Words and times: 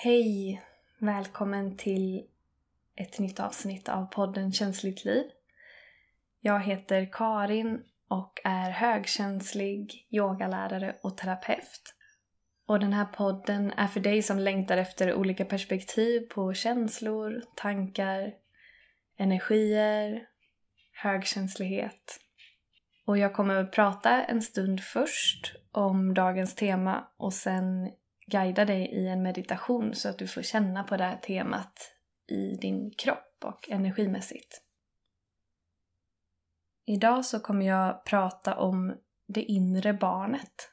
Hej! 0.00 0.62
Välkommen 0.98 1.76
till 1.76 2.26
ett 2.96 3.18
nytt 3.18 3.40
avsnitt 3.40 3.88
av 3.88 4.06
podden 4.06 4.52
Känsligt 4.52 5.04
liv. 5.04 5.24
Jag 6.40 6.60
heter 6.60 7.08
Karin 7.12 7.82
och 8.08 8.40
är 8.44 8.70
högkänslig 8.70 10.06
yogalärare 10.10 10.96
och 11.02 11.16
terapeut. 11.16 11.94
Och 12.66 12.80
den 12.80 12.92
här 12.92 13.04
podden 13.04 13.72
är 13.72 13.86
för 13.86 14.00
dig 14.00 14.22
som 14.22 14.38
längtar 14.38 14.76
efter 14.76 15.14
olika 15.14 15.44
perspektiv 15.44 16.20
på 16.20 16.54
känslor, 16.54 17.42
tankar, 17.56 18.34
energier, 19.16 20.26
högkänslighet. 20.92 22.20
Och 23.06 23.18
jag 23.18 23.34
kommer 23.34 23.54
att 23.54 23.72
prata 23.72 24.24
en 24.24 24.42
stund 24.42 24.80
först 24.80 25.52
om 25.72 26.14
dagens 26.14 26.54
tema 26.54 27.08
och 27.16 27.34
sen 27.34 27.90
guida 28.30 28.64
dig 28.64 28.88
i 28.92 29.08
en 29.08 29.22
meditation 29.22 29.94
så 29.94 30.08
att 30.08 30.18
du 30.18 30.26
får 30.26 30.42
känna 30.42 30.82
på 30.84 30.96
det 30.96 31.04
här 31.04 31.16
temat 31.16 31.94
i 32.30 32.56
din 32.60 32.90
kropp 32.90 33.44
och 33.44 33.70
energimässigt. 33.70 34.62
Idag 36.86 37.24
så 37.24 37.40
kommer 37.40 37.66
jag 37.66 38.04
prata 38.04 38.56
om 38.56 38.94
det 39.26 39.42
inre 39.42 39.92
barnet. 39.92 40.72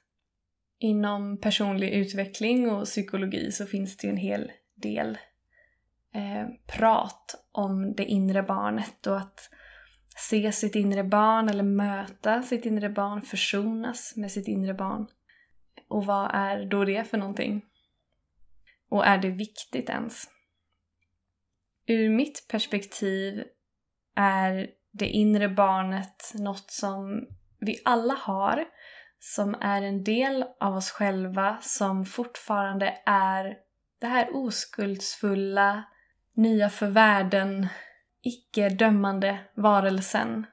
Inom 0.79 1.37
personlig 1.37 1.89
utveckling 1.89 2.69
och 2.69 2.85
psykologi 2.85 3.51
så 3.51 3.65
finns 3.65 3.97
det 3.97 4.07
ju 4.07 4.11
en 4.11 4.17
hel 4.17 4.51
del 4.75 5.17
eh, 6.13 6.47
prat 6.67 7.35
om 7.51 7.95
det 7.95 8.05
inre 8.05 8.43
barnet 8.43 9.07
och 9.07 9.17
att 9.17 9.49
se 10.29 10.51
sitt 10.51 10.75
inre 10.75 11.03
barn 11.03 11.49
eller 11.49 11.63
möta 11.63 12.43
sitt 12.43 12.65
inre 12.65 12.89
barn, 12.89 13.21
försonas 13.21 14.13
med 14.15 14.31
sitt 14.31 14.47
inre 14.47 14.73
barn. 14.73 15.07
Och 15.87 16.05
vad 16.05 16.31
är 16.33 16.65
då 16.65 16.85
det 16.85 17.09
för 17.09 17.17
någonting? 17.17 17.65
Och 18.89 19.05
är 19.05 19.17
det 19.17 19.29
viktigt 19.29 19.89
ens? 19.89 20.29
Ur 21.87 22.09
mitt 22.09 22.47
perspektiv 22.47 23.43
är 24.15 24.69
det 24.91 25.07
inre 25.07 25.49
barnet 25.49 26.31
något 26.33 26.71
som 26.71 27.27
vi 27.59 27.81
alla 27.85 28.13
har, 28.13 28.65
som 29.19 29.55
är 29.61 29.81
en 29.81 30.03
del 30.03 30.45
av 30.59 30.75
oss 30.75 30.91
själva, 30.91 31.57
som 31.61 32.05
fortfarande 32.05 33.01
är 33.05 33.57
det 33.99 34.07
här 34.07 34.29
oskuldsfulla, 34.35 35.83
nya 36.33 36.69
för 36.69 36.87
världen, 36.87 37.67
icke-dömande 38.21 39.39
varelsen 39.53 40.45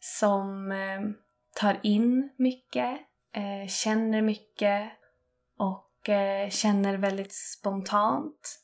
som 0.00 0.72
eh, 0.72 1.00
tar 1.54 1.80
in 1.82 2.30
mycket, 2.36 3.00
eh, 3.32 3.68
känner 3.68 4.22
mycket 4.22 4.92
och 5.56 6.08
eh, 6.08 6.50
känner 6.50 6.96
väldigt 6.96 7.32
spontant, 7.32 8.60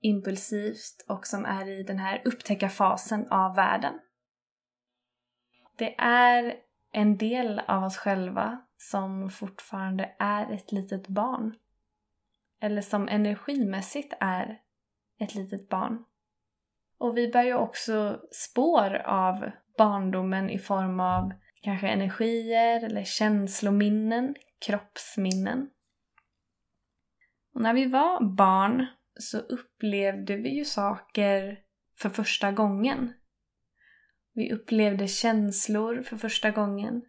impulsivt 0.00 1.04
och 1.08 1.26
som 1.26 1.44
är 1.44 1.68
i 1.68 1.82
den 1.82 1.98
här 1.98 2.22
upptäckarfasen 2.24 3.28
av 3.30 3.54
världen. 3.54 4.00
Det 5.76 5.94
är 5.98 6.54
en 6.92 7.16
del 7.16 7.58
av 7.58 7.84
oss 7.84 7.96
själva 7.96 8.60
som 8.76 9.30
fortfarande 9.30 10.14
är 10.18 10.52
ett 10.52 10.72
litet 10.72 11.08
barn. 11.08 11.54
Eller 12.60 12.82
som 12.82 13.08
energimässigt 13.08 14.14
är 14.20 14.60
ett 15.18 15.34
litet 15.34 15.68
barn. 15.68 16.04
Och 16.98 17.16
vi 17.16 17.28
bär 17.28 17.42
ju 17.42 17.54
också 17.54 18.20
spår 18.30 18.94
av 19.06 19.50
barndomen 19.78 20.50
i 20.50 20.58
form 20.58 21.00
av 21.00 21.32
kanske 21.64 21.88
energier 21.88 22.84
eller 22.84 23.04
känslominnen, 23.04 24.34
kroppsminnen. 24.66 25.70
Och 27.54 27.60
när 27.60 27.74
vi 27.74 27.86
var 27.86 28.24
barn 28.24 28.86
så 29.20 29.38
upplevde 29.38 30.36
vi 30.36 30.48
ju 30.48 30.64
saker 30.64 31.60
för 31.98 32.08
första 32.08 32.52
gången. 32.52 33.12
Vi 34.32 34.52
upplevde 34.52 35.08
känslor 35.08 36.02
för 36.02 36.16
första 36.16 36.50
gången. 36.50 37.02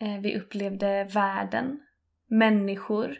Eh, 0.00 0.20
vi 0.20 0.38
upplevde 0.38 1.04
världen, 1.04 1.80
människor, 2.26 3.18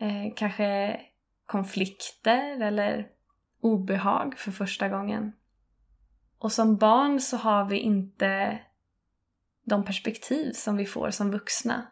eh, 0.00 0.34
kanske 0.36 1.00
konflikter 1.46 2.62
eller 2.62 3.08
obehag 3.60 4.38
för 4.38 4.50
första 4.50 4.88
gången. 4.88 5.32
Och 6.38 6.52
som 6.52 6.76
barn 6.76 7.20
så 7.20 7.36
har 7.36 7.64
vi 7.64 7.78
inte 7.78 8.60
de 9.70 9.84
perspektiv 9.84 10.52
som 10.52 10.76
vi 10.76 10.86
får 10.86 11.10
som 11.10 11.30
vuxna. 11.30 11.86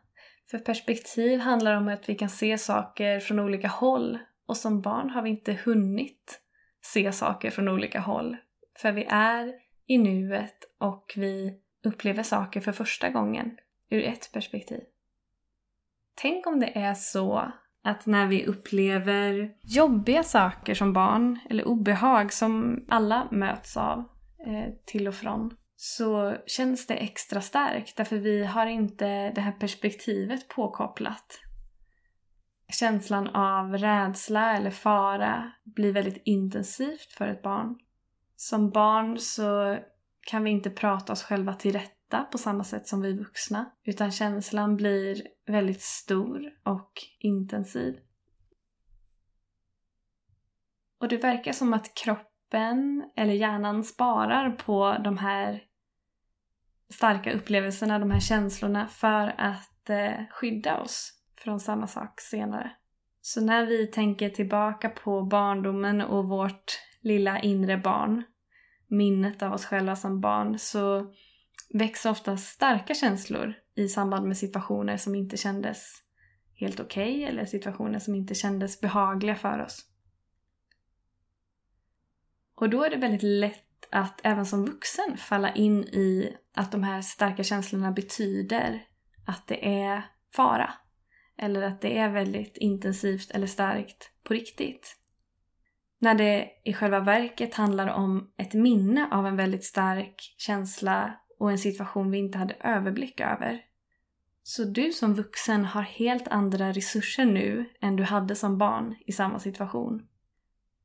För 0.51 0.59
perspektiv 0.59 1.41
handlar 1.41 1.75
om 1.75 1.89
att 1.89 2.09
vi 2.09 2.15
kan 2.15 2.29
se 2.29 2.59
saker 2.59 3.21
från 3.21 3.39
olika 3.39 3.69
håll 3.69 4.19
och 4.47 4.57
som 4.57 4.81
barn 4.81 5.11
har 5.11 5.23
vi 5.23 5.31
inte 5.31 5.59
hunnit 5.65 6.41
se 6.83 7.13
saker 7.13 7.51
från 7.51 7.69
olika 7.69 8.01
håll. 8.01 8.37
För 8.79 8.93
vi 8.93 9.05
är 9.11 9.55
i 9.87 9.99
nuet 9.99 10.65
och 10.79 11.13
vi 11.17 11.61
upplever 11.85 12.23
saker 12.23 12.61
för 12.61 12.73
första 12.73 13.11
gången 13.11 13.57
ur 13.91 14.03
ett 14.03 14.31
perspektiv. 14.33 14.81
Tänk 16.15 16.47
om 16.47 16.61
det 16.61 16.79
är 16.79 16.95
så 16.95 17.53
att 17.85 18.07
när 18.07 18.27
vi 18.27 18.47
upplever 18.47 19.55
jobbiga 19.63 20.23
saker 20.23 20.75
som 20.75 20.93
barn, 20.93 21.39
eller 21.51 21.69
obehag 21.69 22.33
som 22.33 22.85
alla 22.89 23.29
möts 23.31 23.77
av 23.77 23.99
eh, 24.47 24.75
till 24.87 25.09
och 25.09 25.15
från, 25.15 25.57
så 25.81 26.37
känns 26.47 26.87
det 26.87 26.95
extra 26.95 27.41
starkt 27.41 27.97
därför 27.97 28.17
vi 28.17 28.45
har 28.45 28.67
inte 28.67 29.31
det 29.31 29.41
här 29.41 29.53
perspektivet 29.53 30.49
påkopplat. 30.49 31.41
Känslan 32.69 33.29
av 33.29 33.79
rädsla 33.79 34.57
eller 34.57 34.71
fara 34.71 35.53
blir 35.65 35.93
väldigt 35.93 36.23
intensivt 36.25 37.13
för 37.13 37.29
ett 37.29 37.43
barn. 37.43 37.79
Som 38.37 38.71
barn 38.71 39.19
så 39.19 39.79
kan 40.21 40.45
vi 40.45 40.51
inte 40.51 40.71
prata 40.71 41.13
oss 41.13 41.23
själva 41.23 41.55
till 41.55 41.73
rätta 41.73 42.25
på 42.25 42.39
samma 42.39 42.65
sätt 42.65 42.87
som 42.87 43.01
vi 43.01 43.13
vuxna 43.13 43.71
utan 43.85 44.13
känslan 44.13 44.77
blir 44.77 45.23
väldigt 45.47 45.83
stor 45.83 46.51
och 46.63 46.93
intensiv. 47.19 47.99
Och 51.01 51.09
det 51.09 51.17
verkar 51.17 51.53
som 51.53 51.75
att 51.75 51.95
kroppen 51.95 53.11
eller 53.17 53.35
hjärnan 53.35 53.85
sparar 53.85 54.51
på 54.51 54.97
de 55.05 55.19
här 55.19 55.68
starka 56.91 57.33
upplevelserna, 57.33 57.99
de 57.99 58.11
här 58.11 58.21
känslorna 58.21 58.89
för 58.89 59.35
att 59.39 59.91
eh, 59.91 60.27
skydda 60.31 60.81
oss 60.81 61.13
från 61.37 61.61
samma 61.61 61.87
sak 61.87 62.21
senare. 62.21 62.71
Så 63.21 63.41
när 63.41 63.67
vi 63.67 63.87
tänker 63.87 64.31
tillbaka 64.31 64.89
på 64.89 65.23
barndomen 65.23 66.01
och 66.01 66.29
vårt 66.29 66.79
lilla 67.01 67.41
inre 67.41 67.77
barn, 67.77 68.23
minnet 68.87 69.43
av 69.43 69.53
oss 69.53 69.65
själva 69.65 69.97
som 69.97 70.21
barn, 70.21 70.59
så 70.59 71.15
växer 71.75 72.11
ofta 72.11 72.37
starka 72.37 72.95
känslor 72.95 73.55
i 73.75 73.89
samband 73.89 74.27
med 74.29 74.37
situationer 74.37 74.97
som 74.97 75.15
inte 75.15 75.37
kändes 75.37 75.93
helt 76.55 76.81
okej 76.81 77.15
okay, 77.15 77.23
eller 77.23 77.45
situationer 77.45 77.99
som 77.99 78.15
inte 78.15 78.35
kändes 78.35 78.81
behagliga 78.81 79.35
för 79.35 79.59
oss. 79.59 79.85
Och 82.55 82.71
då 82.71 82.85
är 82.85 82.91
det 82.91 82.97
väldigt 82.97 83.23
lätt 83.23 83.68
att 83.91 84.21
även 84.25 84.47
som 84.47 84.65
vuxen 84.65 85.17
falla 85.17 85.55
in 85.55 85.85
i 85.85 86.37
att 86.55 86.73
de 86.73 86.83
här 86.83 87.03
starka 87.03 87.45
känslorna 87.45 87.93
betyder 87.93 88.85
att 89.27 89.47
det 89.47 89.83
är 89.83 90.03
fara. 90.35 90.71
Eller 91.39 91.63
att 91.63 91.81
det 91.81 91.99
är 91.99 92.09
väldigt 92.09 92.57
intensivt 92.57 93.31
eller 93.31 93.47
starkt 93.47 94.11
på 94.25 94.35
riktigt. 94.35 94.97
När 95.99 96.15
det 96.15 96.51
i 96.65 96.73
själva 96.73 97.01
verket 97.01 97.55
handlar 97.55 97.89
om 97.89 98.33
ett 98.37 98.55
minne 98.55 99.09
av 99.11 99.27
en 99.27 99.37
väldigt 99.37 99.65
stark 99.65 100.35
känsla 100.39 101.15
och 101.39 101.51
en 101.51 101.59
situation 101.59 102.11
vi 102.11 102.19
inte 102.19 102.39
hade 102.39 102.55
överblick 102.55 103.21
över. 103.21 103.61
Så 104.43 104.65
du 104.65 104.93
som 104.93 105.15
vuxen 105.15 105.65
har 105.65 105.83
helt 105.83 106.29
andra 106.29 106.73
resurser 106.73 107.25
nu 107.25 107.71
än 107.81 107.97
du 107.97 108.03
hade 108.03 108.35
som 108.37 108.59
barn 108.59 108.97
i 109.07 109.13
samma 109.13 109.39
situation. 109.39 110.03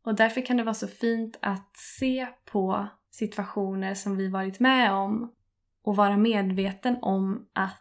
Och 0.04 0.16
därför 0.16 0.46
kan 0.46 0.58
det 0.58 0.64
vara 0.64 0.74
så 0.74 0.88
fint 0.88 1.38
att 1.42 1.78
se 1.78 2.28
på 2.46 2.88
situationer 3.12 3.94
som 3.94 4.18
vi 4.18 4.28
varit 4.28 4.60
med 4.60 4.92
om 4.92 5.34
och 5.84 5.96
vara 5.96 6.18
medveten 6.18 6.98
om 7.02 7.50
att 7.54 7.80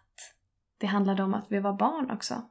det 0.79 0.87
handlade 0.87 1.23
om 1.23 1.35
att 1.35 1.47
vi 1.49 1.59
var 1.59 1.73
barn 1.73 2.11
också. 2.11 2.43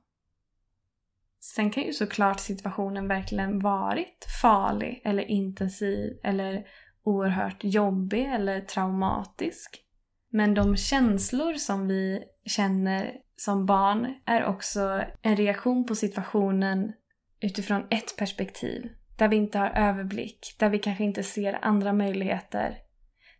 Sen 1.40 1.72
kan 1.72 1.84
ju 1.84 1.94
såklart 1.94 2.40
situationen 2.40 3.08
verkligen 3.08 3.60
varit 3.60 4.26
farlig 4.42 5.02
eller 5.04 5.24
intensiv 5.24 6.20
eller 6.24 6.68
oerhört 7.04 7.64
jobbig 7.64 8.26
eller 8.26 8.62
traumatisk. 8.62 9.86
Men 10.30 10.54
de 10.54 10.78
känslor 10.78 11.54
som 11.54 11.88
vi 11.88 12.24
känner 12.46 13.14
som 13.36 13.66
barn 13.66 14.16
är 14.26 14.46
också 14.46 15.04
en 15.22 15.36
reaktion 15.36 15.86
på 15.86 15.96
situationen 15.96 16.94
utifrån 17.40 17.88
ett 17.90 18.18
perspektiv. 18.18 18.90
Där 19.22 19.28
vi 19.28 19.36
inte 19.36 19.60
har 19.60 19.70
överblick, 19.70 20.56
där 20.60 20.70
vi 20.70 20.80
kanske 20.80 21.04
inte 21.04 21.24
ser 21.24 21.60
andra 21.62 21.94
möjligheter. 21.94 22.78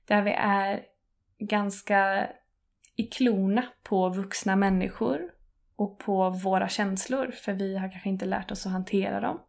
Där 0.08 0.22
vi 0.22 0.32
är 0.32 0.84
ganska 1.40 2.30
i 2.96 3.04
klona 3.04 3.64
på 3.84 4.10
vuxna 4.10 4.56
människor 4.56 5.22
och 5.76 6.00
på 6.00 6.30
våra 6.30 6.70
känslor 6.70 7.32
för 7.32 7.54
vi 7.54 7.78
har 7.78 7.92
kanske 7.92 8.10
inte 8.10 8.26
lärt 8.26 8.52
oss 8.52 8.66
att 8.66 8.72
hantera 8.72 9.20
dem. 9.20 9.42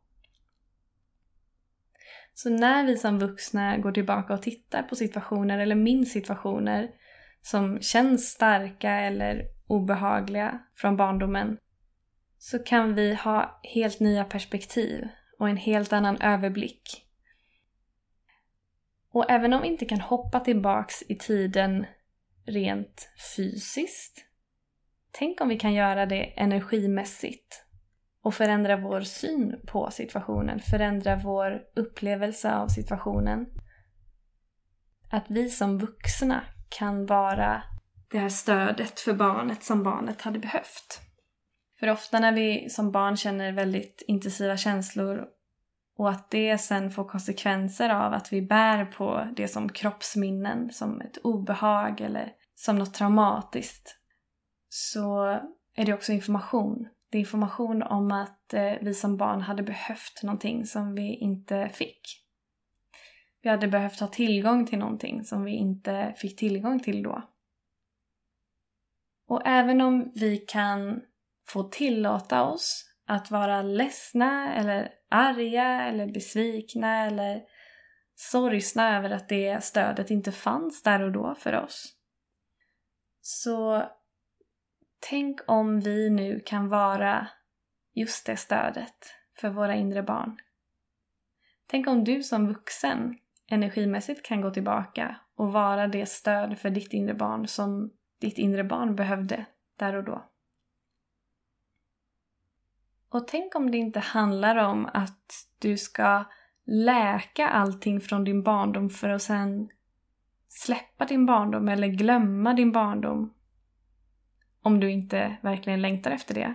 Så 2.35 2.51
när 2.51 2.87
vi 2.87 2.97
som 2.97 3.19
vuxna 3.19 3.79
går 3.79 3.93
tillbaka 3.93 4.35
och 4.35 4.43
tittar 4.43 4.83
på 4.83 4.97
situationer 4.97 5.59
eller 5.59 5.75
minns 5.75 6.13
situationer 6.13 6.91
som 7.43 7.81
känns 7.81 8.31
starka 8.31 8.91
eller 8.91 9.43
obehagliga 9.67 10.59
från 10.77 10.97
barndomen 10.97 11.59
så 12.39 12.59
kan 12.59 12.95
vi 12.95 13.15
ha 13.15 13.61
helt 13.63 14.01
nya 14.01 14.25
perspektiv 14.25 15.09
och 15.43 15.49
en 15.49 15.57
helt 15.57 15.93
annan 15.93 16.21
överblick. 16.21 17.07
Och 19.13 19.31
även 19.31 19.53
om 19.53 19.63
vi 19.63 19.69
inte 19.69 19.85
kan 19.85 20.01
hoppa 20.01 20.41
tillbaks 20.41 21.03
i 21.09 21.19
tiden 21.19 21.87
rent 22.47 23.13
fysiskt, 23.37 24.25
tänk 25.11 25.41
om 25.41 25.49
vi 25.49 25.59
kan 25.59 25.75
göra 25.75 26.07
det 26.07 26.25
energimässigt 26.25 27.65
och 28.23 28.35
förändra 28.35 28.77
vår 28.77 29.01
syn 29.01 29.61
på 29.67 29.91
situationen, 29.91 30.61
förändra 30.61 31.17
vår 31.17 31.63
upplevelse 31.77 32.55
av 32.55 32.69
situationen. 32.69 33.47
Att 35.11 35.25
vi 35.29 35.51
som 35.51 35.79
vuxna 35.79 36.45
kan 36.69 37.07
vara 37.07 37.63
det 38.09 38.19
här 38.19 38.29
stödet 38.29 39.01
för 39.01 39.13
barnet 39.13 39.63
som 39.63 39.83
barnet 39.83 40.23
hade 40.23 40.39
behövt. 40.39 41.12
För 41.83 41.91
ofta 41.91 42.21
när 42.21 42.33
vi 42.33 42.71
som 42.71 42.93
barn 42.93 43.17
känner 43.17 43.53
väldigt 43.53 44.03
intensiva 44.07 44.57
känslor 44.57 45.27
och 45.97 46.11
att 46.11 46.31
det 46.31 46.59
sen 46.59 46.91
får 46.91 47.05
konsekvenser 47.05 47.91
av 47.91 48.13
att 48.13 48.33
vi 48.33 48.43
bär 48.43 48.85
på 48.85 49.29
det 49.37 49.49
som 49.49 49.69
kroppsminnen, 49.69 50.73
som 50.73 51.01
ett 51.01 51.19
obehag 51.25 52.01
eller 52.01 52.33
som 52.55 52.77
något 52.79 52.95
traumatiskt, 52.95 53.97
så 54.69 55.25
är 55.77 55.87
det 55.87 55.95
också 55.95 56.13
information. 56.13 56.89
Det 57.11 57.19
är 57.19 57.21
information 57.21 57.83
om 57.83 58.13
att 58.13 58.55
eh, 58.55 58.75
vi 58.81 58.95
som 58.95 59.17
barn 59.17 59.41
hade 59.41 59.63
behövt 59.63 60.23
någonting 60.23 60.67
som 60.67 60.95
vi 60.95 61.15
inte 61.17 61.69
fick. 61.69 62.01
Vi 63.43 63.51
hade 63.51 63.69
behövt 63.69 64.01
ha 64.01 64.09
tillgång 64.09 64.67
till 64.67 64.79
någonting 64.79 65.25
som 65.25 65.45
vi 65.45 65.53
inte 65.53 66.15
fick 66.17 66.39
tillgång 66.39 66.81
till 66.81 67.03
då. 67.03 67.23
Och 69.29 69.43
även 69.45 69.81
om 69.81 70.13
vi 70.15 70.37
kan 70.37 71.01
få 71.53 71.63
tillåta 71.63 72.45
oss 72.45 72.85
att 73.07 73.31
vara 73.31 73.63
ledsna 73.63 74.55
eller 74.55 74.93
arga 75.09 75.83
eller 75.83 76.07
besvikna 76.07 77.07
eller 77.07 77.43
sorgsna 78.15 78.97
över 78.97 79.11
att 79.11 79.29
det 79.29 79.65
stödet 79.65 80.11
inte 80.11 80.33
fanns 80.33 80.83
där 80.83 81.03
och 81.03 81.13
då 81.13 81.35
för 81.35 81.65
oss. 81.65 81.97
Så 83.21 83.83
tänk 85.01 85.41
om 85.47 85.81
vi 85.81 86.11
nu 86.11 86.41
kan 86.47 86.69
vara 86.69 87.29
just 87.95 88.27
det 88.27 88.37
stödet 88.37 89.15
för 89.41 89.49
våra 89.49 89.75
inre 89.75 90.03
barn. 90.03 90.39
Tänk 91.67 91.87
om 91.87 92.05
du 92.05 92.23
som 92.23 92.49
vuxen 92.49 93.19
energimässigt 93.49 94.27
kan 94.27 94.41
gå 94.41 94.51
tillbaka 94.51 95.17
och 95.37 95.53
vara 95.53 95.89
det 95.89 96.07
stöd 96.07 96.59
för 96.59 96.71
ditt 96.71 96.93
inre 96.93 97.15
barn 97.15 97.47
som 97.47 97.91
ditt 98.21 98.39
inre 98.39 98.65
barn 98.65 98.97
behövde 98.97 99.47
där 99.77 99.95
och 99.95 100.05
då. 100.05 100.33
Och 103.13 103.29
tänk 103.29 103.55
om 103.55 103.71
det 103.71 103.79
inte 103.79 104.01
handlar 104.01 104.57
om 104.57 104.89
att 104.95 105.47
du 105.59 105.77
ska 105.77 106.25
läka 106.67 107.49
allting 107.49 108.01
från 108.01 108.25
din 108.25 108.43
barndom 108.43 108.91
för 108.91 109.09
att 109.09 109.23
sen 109.23 109.69
släppa 110.49 111.05
din 111.05 111.27
barndom 111.27 111.69
eller 111.69 111.89
glömma 111.89 112.55
din 112.55 112.73
barndom. 112.73 113.35
Om 114.63 114.81
du 114.81 114.91
inte 114.91 115.37
verkligen 115.43 115.83
längtar 115.83 116.11
efter 116.11 116.35
det. 116.35 116.55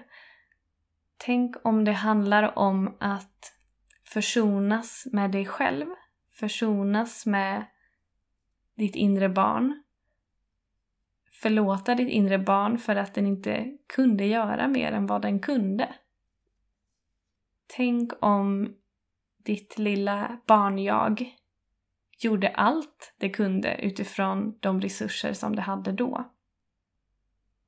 Tänk 1.17 1.55
om 1.63 1.85
det 1.85 1.91
handlar 1.91 2.57
om 2.59 2.97
att 2.99 3.53
försonas 4.13 5.07
med 5.11 5.31
dig 5.31 5.45
själv. 5.45 5.85
Försonas 6.39 7.25
med 7.25 7.65
ditt 8.75 8.95
inre 8.95 9.29
barn. 9.29 9.83
Förlåta 11.41 11.95
ditt 11.95 12.09
inre 12.09 12.39
barn 12.39 12.77
för 12.77 12.95
att 12.95 13.13
den 13.13 13.27
inte 13.27 13.77
kunde 13.87 14.25
göra 14.25 14.67
mer 14.67 14.91
än 14.91 15.07
vad 15.07 15.21
den 15.21 15.39
kunde. 15.39 15.95
Tänk 17.67 18.11
om 18.19 18.75
ditt 19.43 19.77
lilla 19.77 20.37
barnjag 20.45 21.35
gjorde 22.19 22.49
allt 22.49 23.13
det 23.17 23.29
kunde 23.29 23.75
utifrån 23.81 24.57
de 24.59 24.81
resurser 24.81 25.33
som 25.33 25.55
det 25.55 25.61
hade 25.61 25.91
då. 25.91 26.31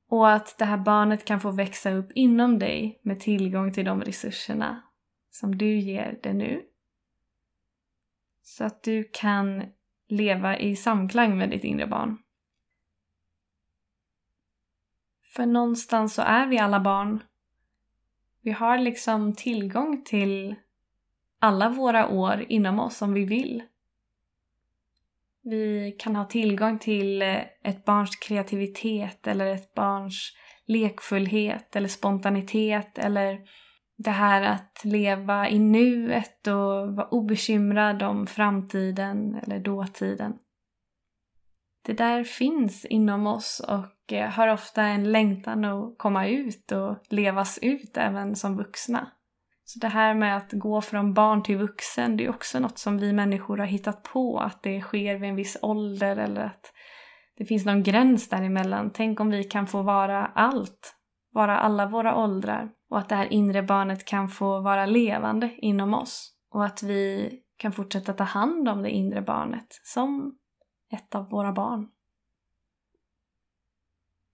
Och 0.10 0.32
att 0.32 0.58
det 0.58 0.66
här 0.66 0.78
barnet 0.78 1.26
kan 1.26 1.42
få 1.42 1.52
växa 1.52 1.92
upp 1.92 2.12
inom 2.16 2.60
dig 2.60 3.00
med 3.04 3.20
tillgång 3.20 3.74
till 3.74 3.86
de 3.86 4.02
resurserna 4.02 4.82
som 5.30 5.58
du 5.58 5.80
ger 5.80 6.20
det 6.24 6.34
nu. 6.34 6.66
Så 8.42 8.66
att 8.66 8.84
du 8.84 9.10
kan 9.14 9.64
leva 10.08 10.58
i 10.60 10.76
samklang 10.76 11.38
med 11.38 11.50
ditt 11.50 11.64
inre 11.64 11.88
barn. 11.88 12.18
För 15.36 15.46
någonstans 15.46 16.14
så 16.14 16.22
är 16.22 16.48
vi 16.48 16.58
alla 16.58 16.80
barn 16.80 17.24
vi 18.42 18.52
har 18.52 18.78
liksom 18.78 19.36
tillgång 19.36 20.04
till 20.04 20.56
alla 21.40 21.70
våra 21.70 22.08
år 22.08 22.46
inom 22.50 22.80
oss 22.80 23.02
om 23.02 23.14
vi 23.14 23.26
vill. 23.26 23.64
Vi 25.44 25.96
kan 26.00 26.16
ha 26.16 26.26
tillgång 26.26 26.80
till 26.80 27.22
eh, 27.22 27.42
ett 27.64 27.86
barns 27.86 28.16
kreativitet 28.16 29.28
eller 29.28 29.46
ett 29.46 29.74
barns 29.74 30.34
lekfullhet 30.66 31.76
eller 31.76 31.88
spontanitet 31.88 32.98
eller 32.98 33.40
det 33.98 34.12
här 34.12 34.42
att 34.42 34.82
leva 34.84 35.50
i 35.50 35.60
nuet 35.60 36.48
och 36.48 36.96
vara 36.96 37.08
obekymrad 37.08 38.04
om 38.04 38.28
framtiden 38.28 39.36
eller 39.36 39.60
dåtiden. 39.60 40.34
Det 41.90 41.94
där 41.94 42.24
finns 42.24 42.86
inom 42.86 43.28
oss 43.28 43.62
och 43.68 44.14
eh, 44.14 44.30
har 44.30 44.48
ofta 44.48 44.84
en 44.84 45.12
längtan 45.12 45.66
att 45.66 45.98
komma 45.98 46.28
ut 46.28 46.72
och 46.72 46.98
levas 47.10 47.60
ut 47.62 47.98
även 47.98 48.36
som 48.36 48.58
vuxna. 48.58 49.12
Så 49.64 49.80
det 49.80 49.88
här 49.88 50.14
med 50.14 50.38
att 50.38 50.52
gå 50.52 50.82
från 50.82 51.14
barn 51.14 51.44
till 51.44 51.58
vuxen, 51.58 52.18
det 52.18 52.26
är 52.26 52.30
också 52.30 52.60
något 52.60 52.78
som 52.78 52.98
vi 52.98 53.14
människor 53.14 53.58
har 53.58 53.66
hittat 53.66 54.04
på, 54.04 54.40
att 54.40 54.64
det 54.64 54.82
sker 54.82 55.16
vid 55.16 55.30
en 55.30 55.36
viss 55.36 55.58
ålder 55.62 56.18
eller 56.18 56.42
att 56.42 56.74
det 57.38 57.46
finns 57.46 57.66
någon 57.66 57.84
gräns 57.84 58.30
däremellan. 58.30 58.92
Tänk 58.94 59.20
om 59.20 59.30
vi 59.30 59.44
kan 59.44 59.68
få 59.68 59.82
vara 59.82 60.26
allt, 60.26 60.96
vara 61.34 61.58
alla 61.60 61.86
våra 61.86 62.16
åldrar 62.16 62.70
och 62.90 63.00
att 63.00 63.10
det 63.10 63.16
här 63.16 63.34
inre 63.34 63.64
barnet 63.64 64.06
kan 64.06 64.30
få 64.30 64.62
vara 64.62 64.86
levande 64.86 65.56
inom 65.58 65.94
oss 65.94 66.34
och 66.54 66.66
att 66.66 66.84
vi 66.84 67.32
kan 67.58 67.72
fortsätta 67.72 68.14
ta 68.14 68.24
hand 68.24 68.70
om 68.70 68.82
det 68.82 68.90
inre 68.90 69.22
barnet 69.22 69.68
som 69.84 70.36
ett 70.90 71.16
av 71.16 71.30
våra 71.30 71.52
barn. 71.52 71.90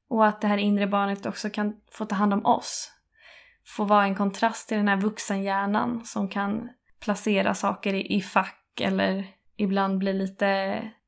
Och 0.07 0.25
att 0.25 0.41
det 0.41 0.47
här 0.47 0.57
inre 0.57 0.87
barnet 0.87 1.25
också 1.25 1.49
kan 1.49 1.81
få 1.91 2.05
ta 2.05 2.15
hand 2.15 2.33
om 2.33 2.45
oss. 2.45 2.91
Få 3.63 3.83
vara 3.83 4.03
en 4.03 4.15
kontrast 4.15 4.67
till 4.67 4.77
den 4.77 4.87
här 4.87 5.01
vuxenhjärnan 5.01 6.05
som 6.05 6.29
kan 6.29 6.69
placera 6.99 7.53
saker 7.53 7.93
i, 7.93 8.15
i 8.15 8.21
fack 8.21 8.81
eller 8.81 9.27
ibland 9.55 9.97
bli 9.99 10.13
lite 10.13 10.47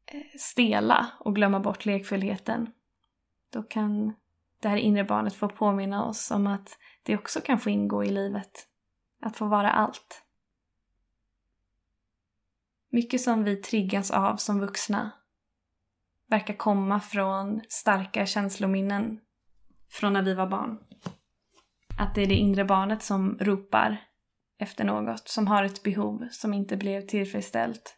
eh, 0.05 0.21
stela 0.39 1.07
och 1.19 1.35
glömma 1.35 1.59
bort 1.59 1.85
lekfullheten. 1.85 2.71
Då 3.49 3.63
kan 3.63 4.13
det 4.61 4.69
här 4.69 4.77
inre 4.77 5.03
barnet 5.03 5.35
få 5.35 5.49
påminna 5.49 6.05
oss 6.05 6.31
om 6.31 6.47
att 6.47 6.77
det 7.03 7.17
också 7.17 7.41
kan 7.41 7.59
få 7.59 7.69
ingå 7.69 8.03
i 8.03 8.09
livet. 8.09 8.67
Att 9.21 9.37
få 9.37 9.45
vara 9.45 9.71
allt. 9.71 10.23
Mycket 12.89 13.21
som 13.21 13.43
vi 13.43 13.55
triggas 13.55 14.11
av 14.11 14.35
som 14.35 14.59
vuxna 14.59 15.11
verkar 16.29 16.53
komma 16.53 16.99
från 16.99 17.61
starka 17.69 18.25
känslominnen 18.25 19.19
från 19.91 20.13
när 20.13 20.21
vi 20.21 20.33
var 20.33 20.47
barn. 20.47 20.77
Att 21.99 22.15
det 22.15 22.21
är 22.21 22.27
det 22.27 22.35
inre 22.35 22.65
barnet 22.65 23.03
som 23.03 23.37
ropar 23.39 23.97
efter 24.59 24.83
något, 24.83 25.27
som 25.27 25.47
har 25.47 25.63
ett 25.63 25.83
behov 25.83 26.27
som 26.31 26.53
inte 26.53 26.77
blev 26.77 27.07
tillfredsställt. 27.07 27.97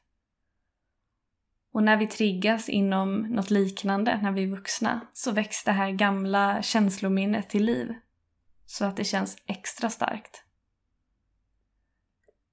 Och 1.72 1.84
när 1.84 1.98
vi 1.98 2.08
triggas 2.08 2.70
inom 2.70 3.22
något 3.22 3.50
liknande 3.50 4.20
när 4.22 4.32
vi 4.32 4.44
är 4.44 4.48
vuxna 4.48 5.02
så 5.14 5.32
väcks 5.32 5.64
det 5.64 5.72
här 5.72 5.92
gamla 5.92 6.62
känslominnet 6.62 7.50
till 7.50 7.66
liv. 7.66 7.94
Så 8.66 8.86
att 8.86 8.98
det 8.98 9.04
känns 9.04 9.38
extra 9.46 9.90
starkt. 9.90 10.44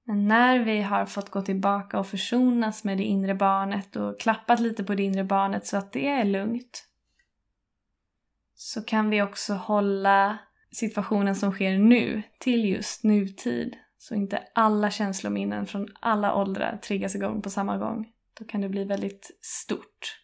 Men 0.07 0.27
när 0.27 0.59
vi 0.59 0.81
har 0.81 1.05
fått 1.05 1.29
gå 1.29 1.41
tillbaka 1.41 1.99
och 1.99 2.07
försonas 2.07 2.83
med 2.83 2.97
det 2.97 3.03
inre 3.03 3.35
barnet 3.35 3.95
och 3.95 4.19
klappat 4.19 4.59
lite 4.59 4.83
på 4.83 4.95
det 4.95 5.03
inre 5.03 5.23
barnet 5.23 5.67
så 5.67 5.77
att 5.77 5.91
det 5.91 6.07
är 6.07 6.25
lugnt 6.25 6.87
så 8.55 8.81
kan 8.81 9.09
vi 9.09 9.21
också 9.21 9.53
hålla 9.53 10.37
situationen 10.71 11.35
som 11.35 11.51
sker 11.51 11.77
nu 11.77 12.23
till 12.39 12.65
just 12.65 13.03
nutid. 13.03 13.75
Så 13.97 14.15
inte 14.15 14.43
alla 14.53 14.91
känslominnen 14.91 15.65
från 15.65 15.87
alla 15.99 16.35
åldrar 16.35 16.77
triggas 16.77 17.15
igång 17.15 17.41
på 17.41 17.49
samma 17.49 17.77
gång. 17.77 18.07
Då 18.39 18.45
kan 18.45 18.61
det 18.61 18.69
bli 18.69 18.83
väldigt 18.83 19.37
stort. 19.41 20.21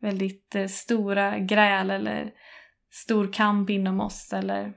Väldigt 0.00 0.54
eh, 0.54 0.66
stora 0.66 1.38
gräl 1.38 1.90
eller 1.90 2.32
stor 2.90 3.32
kamp 3.32 3.70
inom 3.70 4.00
oss 4.00 4.32
eller 4.32 4.72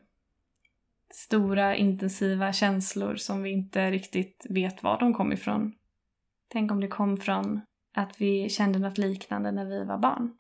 stora 1.10 1.76
intensiva 1.76 2.54
känslor 2.54 3.16
som 3.16 3.44
vi 3.44 3.50
inte 3.50 3.92
riktigt 3.92 4.46
vet 4.50 4.84
var 4.84 5.00
de 5.00 5.14
kom 5.14 5.34
ifrån. 5.34 5.74
Tänk 6.48 6.72
om 6.72 6.80
det 6.80 6.88
kom 6.88 7.18
från 7.18 7.62
att 7.94 8.22
vi 8.22 8.50
kände 8.50 8.80
något 8.80 8.98
liknande 8.98 9.52
när 9.52 9.66
vi 9.66 9.84
var 9.86 9.98
barn. 9.98 10.38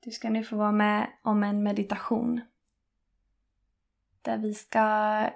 Du 0.00 0.10
ska 0.10 0.30
nu 0.30 0.44
få 0.44 0.56
vara 0.56 0.72
med 0.72 1.10
om 1.22 1.42
en 1.42 1.62
meditation. 1.62 2.40
Där 4.22 4.38
vi 4.38 4.54
ska 4.54 5.26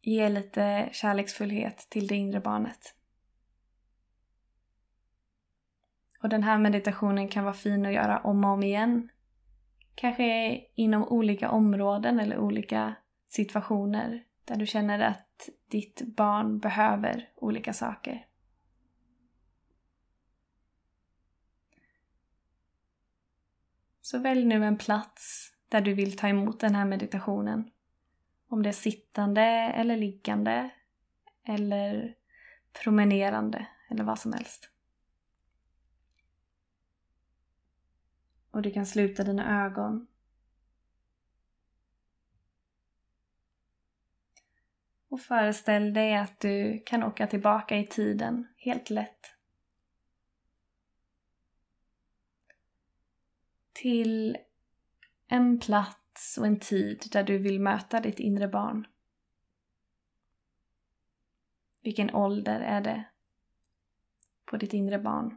ge 0.00 0.28
lite 0.28 0.88
kärleksfullhet 0.92 1.78
till 1.90 2.06
det 2.06 2.16
inre 2.16 2.40
barnet. 2.40 2.94
Och 6.22 6.28
den 6.28 6.42
här 6.42 6.58
meditationen 6.58 7.28
kan 7.28 7.44
vara 7.44 7.54
fin 7.54 7.86
att 7.86 7.92
göra 7.92 8.18
om 8.18 8.44
och 8.44 8.50
om 8.50 8.62
igen. 8.62 9.08
Kanske 9.94 10.60
inom 10.74 11.04
olika 11.08 11.50
områden 11.50 12.20
eller 12.20 12.38
olika 12.38 12.94
situationer 13.28 14.24
där 14.44 14.56
du 14.56 14.66
känner 14.66 15.00
att 15.00 15.48
ditt 15.68 16.02
barn 16.06 16.58
behöver 16.58 17.28
olika 17.34 17.72
saker. 17.72 18.26
Så 24.00 24.18
välj 24.18 24.44
nu 24.44 24.64
en 24.64 24.78
plats 24.78 25.52
där 25.68 25.80
du 25.80 25.94
vill 25.94 26.16
ta 26.16 26.28
emot 26.28 26.60
den 26.60 26.74
här 26.74 26.84
meditationen. 26.84 27.70
Om 28.48 28.62
det 28.62 28.68
är 28.68 28.72
sittande 28.72 29.42
eller 29.74 29.96
liggande 29.96 30.70
eller 31.44 32.14
promenerande 32.82 33.66
eller 33.90 34.04
vad 34.04 34.18
som 34.18 34.32
helst. 34.32 34.71
Och 38.52 38.62
du 38.62 38.70
kan 38.70 38.86
sluta 38.86 39.24
dina 39.24 39.64
ögon. 39.66 40.06
Och 45.08 45.20
föreställ 45.20 45.94
dig 45.94 46.16
att 46.16 46.40
du 46.40 46.82
kan 46.86 47.02
åka 47.02 47.26
tillbaka 47.26 47.78
i 47.78 47.86
tiden 47.86 48.48
helt 48.56 48.90
lätt. 48.90 49.26
Till 53.72 54.38
en 55.26 55.60
plats 55.60 56.38
och 56.38 56.46
en 56.46 56.60
tid 56.60 57.04
där 57.12 57.22
du 57.22 57.38
vill 57.38 57.60
möta 57.60 58.00
ditt 58.00 58.20
inre 58.20 58.48
barn. 58.48 58.86
Vilken 61.82 62.14
ålder 62.14 62.60
är 62.60 62.80
det 62.80 63.04
på 64.44 64.56
ditt 64.56 64.72
inre 64.72 64.98
barn? 64.98 65.36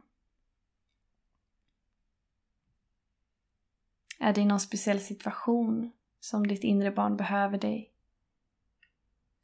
Är 4.26 4.32
det 4.32 4.40
i 4.40 4.44
någon 4.44 4.60
speciell 4.60 5.00
situation 5.00 5.92
som 6.20 6.46
ditt 6.46 6.64
inre 6.64 6.90
barn 6.90 7.16
behöver 7.16 7.58
dig? 7.58 7.92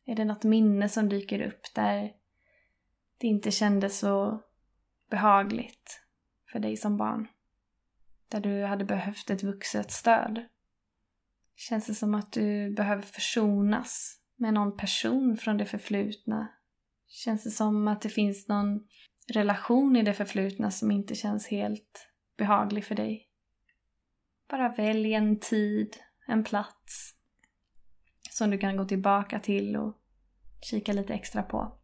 Är 0.04 0.14
det 0.14 0.24
något 0.24 0.44
minne 0.44 0.88
som 0.88 1.08
dyker 1.08 1.42
upp 1.42 1.74
där 1.74 2.12
det 3.18 3.26
inte 3.26 3.50
kändes 3.50 3.98
så 3.98 4.42
behagligt 5.10 6.02
för 6.52 6.58
dig 6.58 6.76
som 6.76 6.96
barn? 6.96 7.28
Där 8.28 8.40
du 8.40 8.64
hade 8.64 8.84
behövt 8.84 9.30
ett 9.30 9.42
vuxet 9.42 9.90
stöd? 9.90 10.44
Känns 11.56 11.86
det 11.86 11.94
som 11.94 12.14
att 12.14 12.32
du 12.32 12.74
behöver 12.74 13.02
försonas 13.02 14.20
med 14.36 14.54
någon 14.54 14.76
person 14.76 15.36
från 15.36 15.56
det 15.56 15.66
förflutna? 15.66 16.48
Känns 17.08 17.44
det 17.44 17.50
som 17.50 17.88
att 17.88 18.02
det 18.02 18.08
finns 18.08 18.48
någon 18.48 18.86
relation 19.34 19.96
i 19.96 20.02
det 20.02 20.14
förflutna 20.14 20.70
som 20.70 20.90
inte 20.90 21.14
känns 21.14 21.46
helt 21.46 22.08
behaglig 22.36 22.84
för 22.84 22.94
dig? 22.94 23.28
Bara 24.48 24.68
välj 24.68 25.14
en 25.14 25.40
tid, 25.40 25.96
en 26.26 26.44
plats 26.44 27.14
som 28.30 28.50
du 28.50 28.58
kan 28.58 28.76
gå 28.76 28.84
tillbaka 28.84 29.40
till 29.40 29.76
och 29.76 29.98
kika 30.60 30.92
lite 30.92 31.14
extra 31.14 31.42
på. 31.42 31.78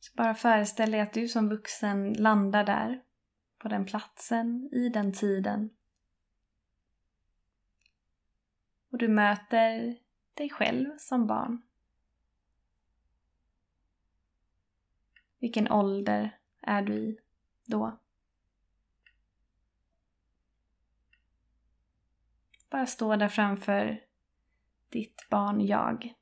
Så 0.00 0.12
bara 0.16 0.34
föreställ 0.34 0.90
dig 0.90 1.00
att 1.00 1.12
du 1.12 1.28
som 1.28 1.48
vuxen 1.48 2.12
landar 2.12 2.64
där, 2.64 3.02
på 3.58 3.68
den 3.68 3.84
platsen, 3.84 4.68
i 4.72 4.88
den 4.88 5.12
tiden. 5.12 5.70
Och 8.90 8.98
du 8.98 9.08
möter 9.08 9.96
dig 10.34 10.50
själv 10.50 10.86
som 10.98 11.26
barn. 11.26 11.62
Vilken 15.42 15.72
ålder 15.72 16.38
är 16.60 16.82
du 16.82 16.94
i 16.94 17.18
då? 17.66 17.98
Bara 22.70 22.86
stå 22.86 23.16
där 23.16 23.28
framför 23.28 24.04
ditt 24.88 25.28
barn 25.30 25.60
jag. 25.60 26.14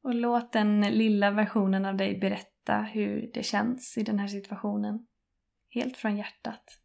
Och 0.00 0.14
låt 0.14 0.52
den 0.52 0.80
lilla 0.80 1.30
versionen 1.30 1.84
av 1.84 1.96
dig 1.96 2.18
berätta 2.18 2.82
hur 2.82 3.30
det 3.34 3.42
känns 3.42 3.98
i 3.98 4.02
den 4.02 4.18
här 4.18 4.28
situationen. 4.28 5.06
Helt 5.68 5.96
från 5.96 6.16
hjärtat. 6.16 6.83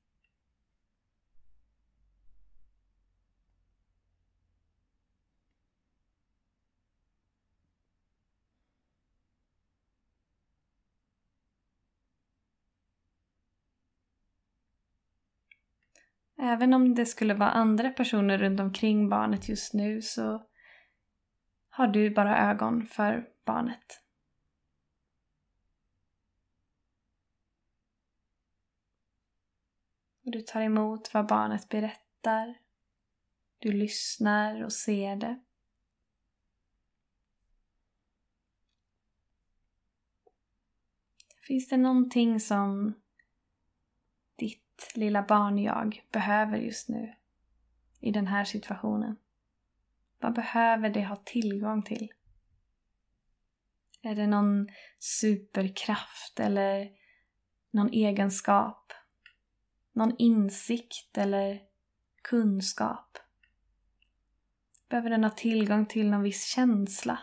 Även 16.41 16.73
om 16.73 16.95
det 16.95 17.05
skulle 17.05 17.33
vara 17.33 17.51
andra 17.51 17.89
personer 17.89 18.37
runt 18.37 18.59
omkring 18.59 19.09
barnet 19.09 19.49
just 19.49 19.73
nu 19.73 20.01
så 20.01 20.45
har 21.69 21.87
du 21.87 22.09
bara 22.09 22.51
ögon 22.51 22.85
för 22.85 23.29
barnet. 23.45 24.03
Och 30.25 30.31
du 30.31 30.41
tar 30.41 30.61
emot 30.61 31.13
vad 31.13 31.27
barnet 31.27 31.69
berättar. 31.69 32.57
Du 33.59 33.71
lyssnar 33.71 34.63
och 34.63 34.73
ser 34.73 35.15
det. 35.15 35.39
Finns 41.47 41.69
det 41.69 41.77
någonting 41.77 42.39
som 42.39 42.93
lilla 44.95 45.23
barn-jag 45.23 46.05
behöver 46.11 46.57
just 46.57 46.89
nu 46.89 47.13
i 47.99 48.11
den 48.11 48.27
här 48.27 48.43
situationen? 48.43 49.15
Vad 50.19 50.33
behöver 50.33 50.89
det 50.89 51.05
ha 51.05 51.15
tillgång 51.15 51.83
till? 51.83 52.09
Är 54.01 54.15
det 54.15 54.27
någon 54.27 54.69
superkraft 54.99 56.39
eller 56.39 56.89
någon 57.71 57.89
egenskap? 57.89 58.93
Någon 59.93 60.15
insikt 60.17 61.17
eller 61.17 61.61
kunskap? 62.21 63.17
Behöver 64.89 65.09
den 65.09 65.23
ha 65.23 65.31
tillgång 65.31 65.85
till 65.85 66.09
någon 66.09 66.23
viss 66.23 66.45
känsla? 66.45 67.19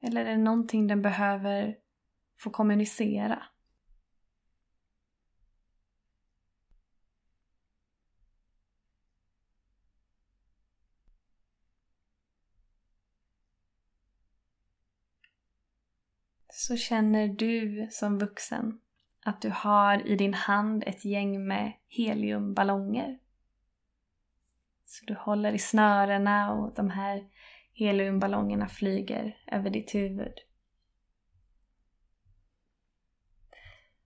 Eller 0.00 0.24
är 0.24 0.30
det 0.30 0.36
någonting 0.36 0.86
den 0.86 1.02
behöver 1.02 1.78
få 2.38 2.50
kommunicera? 2.50 3.42
Så 16.66 16.76
känner 16.76 17.28
du 17.28 17.88
som 17.90 18.18
vuxen 18.18 18.80
att 19.24 19.42
du 19.42 19.50
har 19.50 20.06
i 20.06 20.16
din 20.16 20.34
hand 20.34 20.84
ett 20.86 21.04
gäng 21.04 21.46
med 21.46 21.72
heliumballonger. 21.88 23.18
Så 24.84 25.04
du 25.04 25.14
håller 25.14 25.52
i 25.52 25.58
snörena 25.58 26.52
och 26.52 26.74
de 26.74 26.90
här 26.90 27.24
heliumballongerna 27.72 28.68
flyger 28.68 29.36
över 29.46 29.70
ditt 29.70 29.94
huvud. 29.94 30.34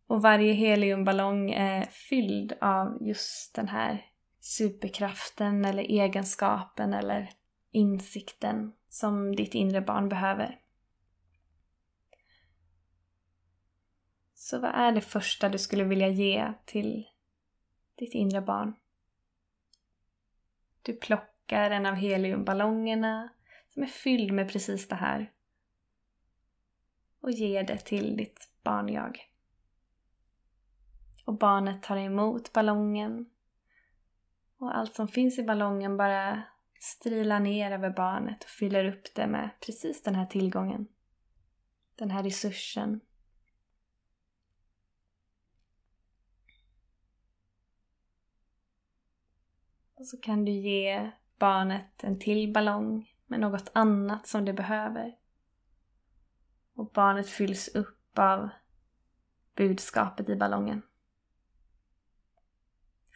Och 0.07 0.23
varje 0.23 0.53
heliumballong 0.53 1.51
är 1.51 1.85
fylld 1.85 2.53
av 2.61 2.99
just 3.01 3.55
den 3.55 3.69
här 3.69 4.07
superkraften 4.41 5.65
eller 5.65 5.83
egenskapen 5.83 6.95
eller 6.95 7.31
insikten 7.71 8.73
som 8.89 9.37
ditt 9.37 9.55
inre 9.55 9.81
barn 9.81 10.09
behöver. 10.09 10.66
Så 14.47 14.59
vad 14.59 14.75
är 14.75 14.93
det 14.93 15.01
första 15.01 15.49
du 15.49 15.59
skulle 15.59 15.85
vilja 15.85 16.09
ge 16.09 16.53
till 16.65 17.07
ditt 17.95 18.15
inre 18.15 18.41
barn? 18.41 18.75
Du 20.83 20.97
plockar 20.97 21.71
en 21.71 21.87
av 21.87 21.95
heliumballongerna 21.95 23.29
som 23.69 23.83
är 23.83 23.87
fylld 23.87 24.33
med 24.33 24.53
precis 24.53 24.89
det 24.89 24.95
här. 24.95 25.33
Och 27.21 27.31
ger 27.31 27.65
det 27.65 27.79
till 27.79 28.17
ditt 28.17 28.49
barn-jag. 28.63 29.19
Och 31.25 31.39
barnet 31.39 31.83
tar 31.83 31.97
emot 31.97 32.53
ballongen. 32.53 33.31
Och 34.59 34.77
allt 34.77 34.95
som 34.95 35.09
finns 35.09 35.39
i 35.39 35.43
ballongen 35.43 35.97
bara 35.97 36.43
strilar 36.81 37.41
ner 37.41 37.73
över 37.73 37.91
barnet 37.91 38.45
och 38.45 38.51
fyller 38.51 38.85
upp 38.85 39.15
det 39.15 39.27
med 39.27 39.51
precis 39.61 40.03
den 40.03 40.15
här 40.15 40.27
tillgången. 40.27 40.89
Den 41.97 42.11
här 42.11 42.23
resursen. 42.23 43.01
Och 49.97 50.07
så 50.07 50.17
kan 50.17 50.45
du 50.45 50.53
ge 50.53 51.11
barnet 51.39 52.05
en 52.05 52.19
till 52.19 52.53
ballong 52.53 53.11
med 53.27 53.41
något 53.41 53.71
annat 53.75 54.27
som 54.27 54.45
det 54.45 54.53
behöver. 54.53 55.17
Och 56.75 56.91
barnet 56.91 57.29
fylls 57.29 57.69
upp 57.69 58.19
av 58.19 58.49
budskapet 59.55 60.29
i 60.29 60.37
ballongen. 60.37 60.83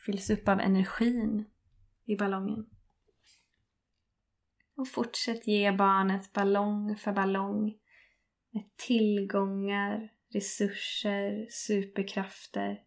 Fylls 0.06 0.30
upp 0.30 0.48
av 0.48 0.60
energin 0.60 1.44
i 2.04 2.16
ballongen. 2.16 2.66
Och 4.74 4.88
fortsätt 4.88 5.46
ge 5.46 5.72
barnet 5.72 6.32
ballong 6.32 6.96
för 6.96 7.12
ballong 7.12 7.78
med 8.50 8.76
tillgångar, 8.76 10.12
resurser, 10.32 11.46
superkrafter 11.50 12.84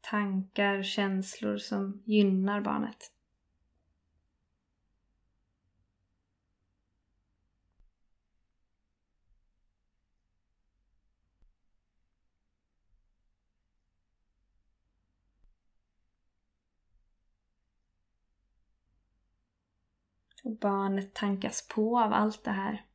tankar 0.00 0.78
och 0.78 0.84
känslor 0.84 1.56
som 1.56 2.02
gynnar 2.04 2.60
barnet. 2.60 3.12
Och 20.44 20.56
barnet 20.56 21.14
tankas 21.14 21.68
på 21.68 22.00
av 22.00 22.12
allt 22.12 22.44
det 22.44 22.50
här. 22.50 22.86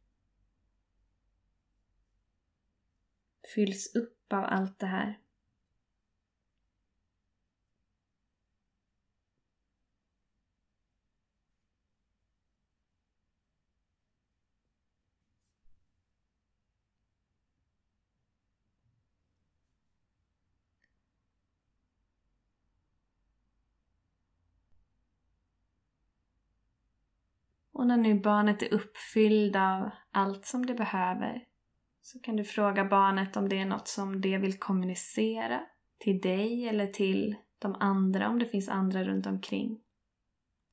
Fylls 3.55 3.95
upp 3.95 4.33
av 4.33 4.43
allt 4.43 4.79
det 4.79 4.85
här. 4.85 5.19
Och 27.85 27.89
när 27.89 27.97
nu 27.97 28.19
barnet 28.19 28.61
är 28.61 28.73
uppfylld 28.73 29.55
av 29.55 29.89
allt 30.11 30.45
som 30.45 30.65
det 30.65 30.73
behöver 30.73 31.45
så 32.01 32.19
kan 32.19 32.35
du 32.35 32.43
fråga 32.43 32.85
barnet 32.85 33.37
om 33.37 33.49
det 33.49 33.59
är 33.59 33.65
något 33.65 33.87
som 33.87 34.21
det 34.21 34.37
vill 34.37 34.59
kommunicera 34.59 35.61
till 35.97 36.21
dig 36.21 36.67
eller 36.67 36.87
till 36.87 37.35
de 37.59 37.75
andra 37.79 38.29
om 38.29 38.39
det 38.39 38.45
finns 38.45 38.69
andra 38.69 39.03
runt 39.03 39.25
omkring. 39.25 39.81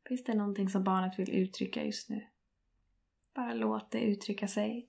Finns 0.08 0.24
det 0.24 0.34
någonting 0.34 0.68
som 0.68 0.84
barnet 0.84 1.18
vill 1.18 1.30
uttrycka 1.30 1.84
just 1.84 2.10
nu? 2.10 2.26
Bara 3.34 3.54
låt 3.54 3.90
det 3.90 4.00
uttrycka 4.00 4.48
sig. 4.48 4.88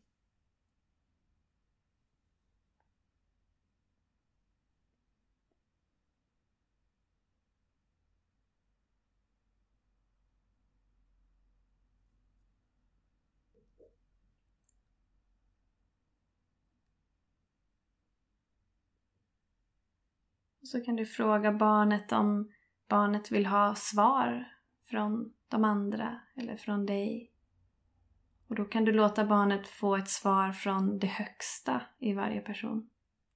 Så 20.64 20.82
kan 20.82 20.96
du 20.96 21.06
fråga 21.06 21.52
barnet 21.52 22.12
om 22.12 22.52
barnet 22.88 23.32
vill 23.32 23.46
ha 23.46 23.76
svar 23.76 24.54
från 24.90 25.34
de 25.48 25.64
andra 25.64 26.20
eller 26.36 26.58
från 26.58 26.86
dig. 26.86 27.32
Och 28.48 28.56
då 28.56 28.66
kan 28.66 28.86
du 28.86 28.92
låta 28.92 29.26
barnet 29.26 29.68
få 29.68 29.96
ett 29.96 30.10
svar 30.10 30.52
från 30.52 31.00
det 31.00 31.08
högsta 31.08 31.82
i 32.00 32.14
varje 32.14 32.42
person. 32.42 32.90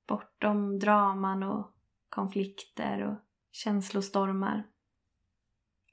Bortom 0.07 0.79
draman 0.79 1.43
och 1.43 1.71
konflikter 2.09 3.01
och 3.01 3.17
känslostormar. 3.51 4.67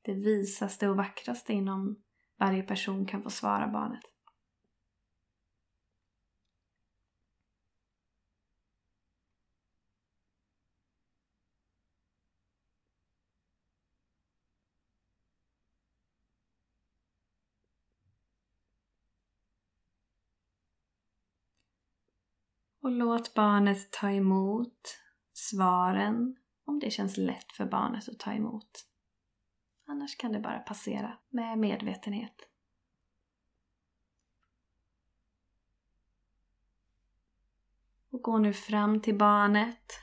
Det 0.02 0.14
visaste 0.14 0.88
och 0.88 0.96
vackraste 0.96 1.52
inom 1.52 2.02
varje 2.38 2.62
person 2.62 3.06
kan 3.06 3.22
få 3.22 3.30
svara 3.30 3.68
barnet. 3.68 4.13
Och 22.84 22.90
låt 22.90 23.34
barnet 23.34 23.90
ta 23.90 24.10
emot 24.10 25.00
svaren 25.32 26.36
om 26.64 26.78
det 26.78 26.90
känns 26.90 27.16
lätt 27.16 27.52
för 27.52 27.66
barnet 27.66 28.08
att 28.08 28.18
ta 28.18 28.32
emot. 28.32 28.86
Annars 29.86 30.16
kan 30.16 30.32
det 30.32 30.40
bara 30.40 30.58
passera 30.58 31.18
med 31.28 31.58
medvetenhet. 31.58 32.48
Och 38.10 38.22
gå 38.22 38.38
nu 38.38 38.52
fram 38.52 39.00
till 39.00 39.18
barnet. 39.18 40.00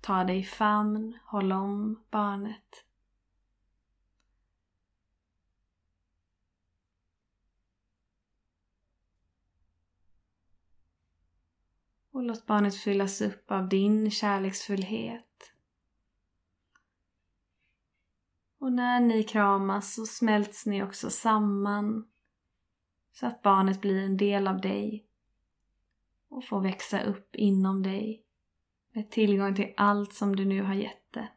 Ta 0.00 0.24
dig 0.24 0.38
i 0.38 0.44
famn, 0.44 1.18
håll 1.24 1.52
om 1.52 2.02
barnet. 2.10 2.84
Och 12.12 12.22
låt 12.22 12.46
barnet 12.46 12.76
fyllas 12.76 13.20
upp 13.20 13.50
av 13.50 13.68
din 13.68 14.10
kärleksfullhet. 14.10 15.52
Och 18.58 18.72
när 18.72 19.00
ni 19.00 19.22
kramas 19.22 19.94
så 19.94 20.06
smälts 20.06 20.66
ni 20.66 20.82
också 20.82 21.10
samman 21.10 22.08
så 23.12 23.26
att 23.26 23.42
barnet 23.42 23.80
blir 23.80 24.02
en 24.02 24.16
del 24.16 24.46
av 24.48 24.60
dig 24.60 25.06
och 26.28 26.44
får 26.44 26.60
växa 26.60 27.02
upp 27.02 27.36
inom 27.36 27.82
dig 27.82 28.24
med 28.92 29.10
tillgång 29.10 29.54
till 29.54 29.74
allt 29.76 30.12
som 30.12 30.36
du 30.36 30.44
nu 30.44 30.62
har 30.62 30.74
gett 30.74 31.12
det. 31.12 31.28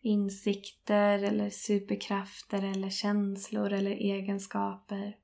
Insikter 0.00 1.22
eller 1.22 1.50
superkrafter 1.50 2.62
eller 2.62 2.90
känslor 2.90 3.72
eller 3.72 3.90
egenskaper. 3.90 5.23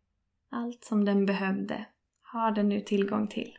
Allt 0.53 0.85
som 0.85 1.05
den 1.05 1.27
behövde 1.27 1.87
har 2.23 2.53
den 2.53 2.69
nu 2.69 2.81
tillgång 2.81 3.29
till. 3.29 3.59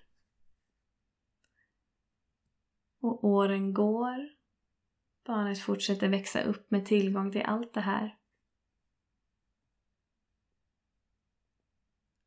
Och 3.01 3.23
åren 3.23 3.73
går. 3.73 4.29
Barnet 5.25 5.59
fortsätter 5.59 6.09
växa 6.09 6.43
upp 6.43 6.71
med 6.71 6.85
tillgång 6.85 7.31
till 7.31 7.41
allt 7.41 7.73
det 7.73 7.81
här. 7.81 8.17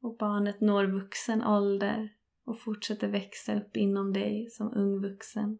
Och 0.00 0.16
barnet 0.16 0.60
når 0.60 0.86
vuxen 0.86 1.44
ålder 1.44 2.16
och 2.44 2.60
fortsätter 2.60 3.08
växa 3.08 3.60
upp 3.60 3.76
inom 3.76 4.12
dig 4.12 4.50
som 4.50 4.74
ung 4.74 5.02
vuxen. 5.02 5.58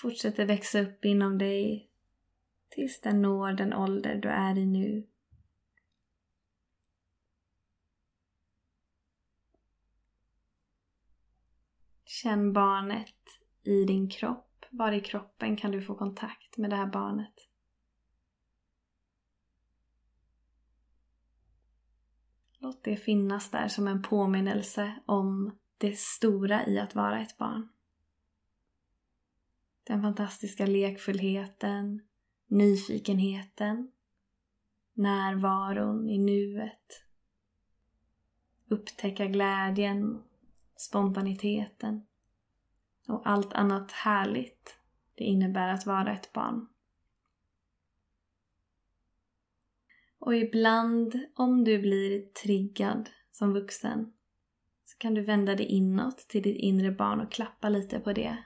Fortsätter 0.00 0.46
växa 0.46 0.80
upp 0.80 1.04
inom 1.04 1.38
dig 1.38 1.90
tills 2.68 3.00
den 3.00 3.22
når 3.22 3.52
den 3.52 3.72
ålder 3.72 4.14
du 4.14 4.28
är 4.28 4.58
i 4.58 4.66
nu. 4.66 5.06
Känn 12.04 12.52
barnet 12.52 13.14
i 13.62 13.84
din 13.84 14.10
kropp. 14.10 14.66
Var 14.70 14.92
i 14.92 15.00
kroppen 15.00 15.56
kan 15.56 15.70
du 15.70 15.82
få 15.82 15.94
kontakt 15.94 16.56
med 16.56 16.70
det 16.70 16.76
här 16.76 16.86
barnet? 16.86 17.48
Låt 22.58 22.84
det 22.84 22.96
finnas 22.96 23.50
där 23.50 23.68
som 23.68 23.88
en 23.88 24.02
påminnelse 24.02 24.94
om 25.06 25.58
det 25.78 25.98
stora 25.98 26.66
i 26.66 26.78
att 26.78 26.94
vara 26.94 27.22
ett 27.22 27.38
barn. 27.38 27.68
Den 29.84 30.02
fantastiska 30.02 30.66
lekfullheten, 30.66 32.02
nyfikenheten, 32.46 33.90
närvaron 34.94 36.08
i 36.08 36.18
nuet. 36.18 37.04
Upptäcka 38.68 39.26
glädjen, 39.26 40.22
spontaniteten 40.76 42.06
och 43.08 43.22
allt 43.24 43.52
annat 43.52 43.92
härligt 43.92 44.78
det 45.14 45.24
innebär 45.24 45.68
att 45.68 45.86
vara 45.86 46.12
ett 46.12 46.32
barn. 46.32 46.68
Och 50.18 50.36
ibland 50.36 51.20
om 51.34 51.64
du 51.64 51.78
blir 51.78 52.22
triggad 52.22 53.10
som 53.32 53.52
vuxen 53.52 54.12
så 54.84 54.98
kan 54.98 55.14
du 55.14 55.20
vända 55.20 55.54
dig 55.54 55.66
inåt 55.66 56.18
till 56.18 56.42
ditt 56.42 56.56
inre 56.56 56.90
barn 56.90 57.20
och 57.20 57.32
klappa 57.32 57.68
lite 57.68 58.00
på 58.00 58.12
det. 58.12 58.44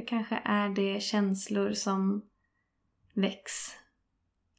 För 0.00 0.06
kanske 0.06 0.42
är 0.44 0.68
det 0.68 1.02
känslor 1.02 1.72
som 1.72 2.22
väcks 3.14 3.52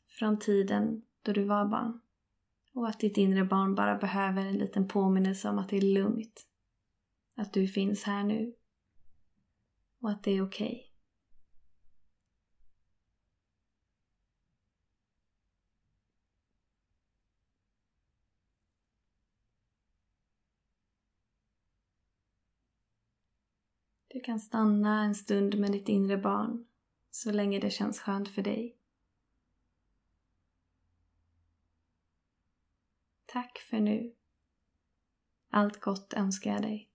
från 0.08 0.40
tiden 0.40 1.02
då 1.22 1.32
du 1.32 1.44
var 1.44 1.66
barn. 1.66 2.02
Och 2.74 2.88
att 2.88 3.00
ditt 3.00 3.18
inre 3.18 3.46
barn 3.46 3.76
bara 3.76 3.96
behöver 3.96 4.46
en 4.46 4.58
liten 4.58 4.88
påminnelse 4.88 5.50
om 5.50 5.58
att 5.58 5.70
det 5.70 5.78
är 5.78 5.82
lugnt. 5.82 6.48
Att 7.36 7.54
du 7.54 7.68
finns 7.68 8.04
här 8.04 8.24
nu. 8.24 8.54
Och 10.02 10.10
att 10.10 10.24
det 10.24 10.32
är 10.32 10.46
okej. 10.46 10.68
Okay. 10.68 10.91
Du 24.14 24.20
kan 24.20 24.40
stanna 24.40 25.04
en 25.04 25.16
stund 25.16 25.60
med 25.60 25.72
ditt 25.72 25.90
inre 25.90 26.18
barn 26.18 26.66
så 27.12 27.32
länge 27.32 27.60
det 27.60 27.70
känns 27.70 28.00
skönt 28.00 28.30
för 28.30 28.42
dig. 28.42 28.78
Tack 33.26 33.58
för 33.58 33.80
nu. 33.80 34.16
Allt 35.50 35.80
gott 35.80 36.14
önskar 36.14 36.52
jag 36.52 36.62
dig. 36.62 36.91